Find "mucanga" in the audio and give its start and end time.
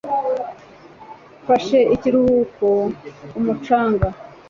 3.45-4.07